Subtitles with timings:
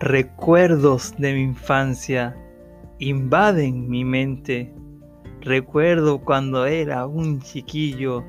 [0.00, 2.36] Recuerdos de mi infancia
[2.98, 4.74] invaden mi mente.
[5.40, 8.24] Recuerdo cuando era un chiquillo,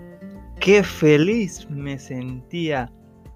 [0.60, 2.92] qué feliz me sentía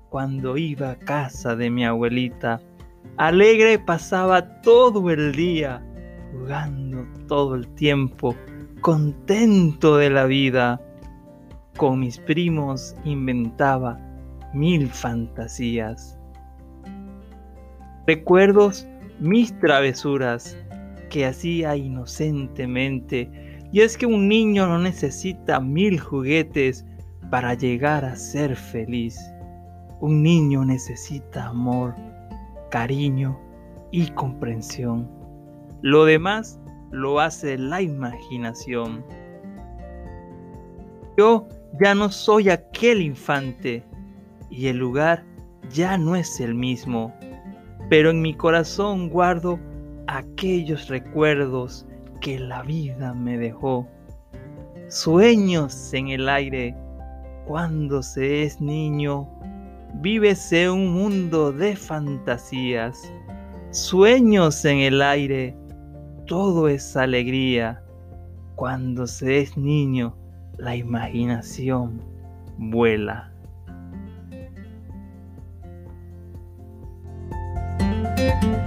[0.09, 2.61] cuando iba a casa de mi abuelita.
[3.18, 5.84] Alegre pasaba todo el día,
[6.32, 8.36] jugando todo el tiempo,
[8.82, 10.80] contento de la vida.
[11.77, 13.99] Con mis primos inventaba
[14.53, 16.19] mil fantasías.
[18.09, 18.88] Recuerdos
[19.20, 20.58] mis travesuras
[21.12, 23.30] que hacía inocentemente.
[23.72, 26.84] Y es que un niño no necesita mil juguetes
[27.30, 29.16] para llegar a ser feliz.
[30.00, 31.94] Un niño necesita amor,
[32.72, 33.40] cariño
[33.91, 35.08] y comprensión.
[35.84, 39.05] Lo demás lo hace la imaginación.
[41.16, 41.48] Yo
[41.80, 43.84] ya no soy aquel infante
[44.50, 45.23] y el lugar
[45.70, 47.14] ya no es el mismo
[47.90, 49.59] pero en mi corazón guardo
[50.08, 51.86] aquellos recuerdos
[52.22, 53.88] que la vida me dejó.
[54.88, 56.76] Sueños en el aire,
[57.45, 59.28] cuando se es niño,
[59.95, 63.12] vívese un mundo de fantasías.
[63.72, 65.56] Sueños en el aire,
[66.26, 67.82] todo es alegría.
[68.56, 70.16] Cuando se es niño,
[70.58, 72.02] la imaginación
[72.58, 73.32] vuela.
[78.30, 78.58] Thank you.